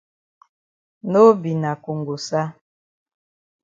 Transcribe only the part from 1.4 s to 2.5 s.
be na kongosa.